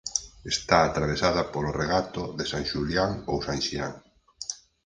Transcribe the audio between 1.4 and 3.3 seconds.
polo regato de San Xulián